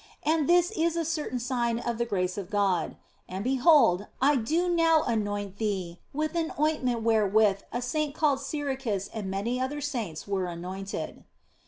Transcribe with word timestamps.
And 0.23 0.49
this 0.49 0.71
is 0.71 0.95
a 0.95 1.05
certain 1.05 1.37
sign 1.39 1.77
of 1.77 1.99
the 1.99 2.07
grace 2.07 2.35
of 2.35 2.49
God. 2.49 2.97
And 3.29 3.43
behold, 3.43 4.07
1 4.17 4.43
do 4.45 4.67
now 4.67 5.03
anoint 5.03 5.59
thee 5.59 5.99
with 6.11 6.33
an 6.33 6.51
ointment 6.59 7.03
wherewith 7.03 7.61
a 7.71 7.83
saint 7.83 8.15
called 8.15 8.39
Siricus 8.39 9.09
and 9.13 9.29
many 9.29 9.61
other 9.61 9.79
saints 9.79 10.27
were 10.27 10.47
anointed." 10.47 11.23